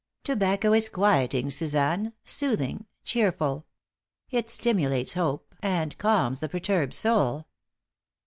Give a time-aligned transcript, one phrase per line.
[0.23, 3.67] "Tobacco is quieting, Suzanne; soothing, cheerful.
[4.31, 7.45] It stimulates hope and calms the perturbed soul.